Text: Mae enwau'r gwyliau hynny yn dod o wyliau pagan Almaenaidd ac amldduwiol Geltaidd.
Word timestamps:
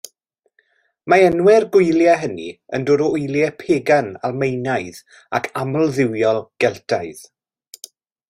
Mae 1.13 1.25
enwau'r 1.31 1.65
gwyliau 1.75 2.21
hynny 2.21 2.47
yn 2.77 2.87
dod 2.87 3.03
o 3.07 3.11
wyliau 3.17 3.51
pagan 3.59 4.09
Almaenaidd 4.29 4.99
ac 5.41 5.51
amldduwiol 5.65 6.43
Geltaidd. 6.65 7.23